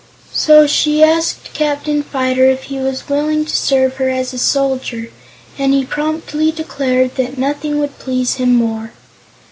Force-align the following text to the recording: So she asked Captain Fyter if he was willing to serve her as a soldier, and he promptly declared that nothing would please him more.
So 0.33 0.65
she 0.65 1.03
asked 1.03 1.53
Captain 1.53 2.01
Fyter 2.01 2.45
if 2.49 2.63
he 2.63 2.79
was 2.79 3.07
willing 3.07 3.45
to 3.45 3.55
serve 3.55 3.97
her 3.97 4.09
as 4.09 4.33
a 4.33 4.39
soldier, 4.39 5.11
and 5.59 5.75
he 5.75 5.85
promptly 5.85 6.51
declared 6.51 7.17
that 7.17 7.37
nothing 7.37 7.77
would 7.77 7.99
please 7.99 8.37
him 8.37 8.55
more. 8.55 8.93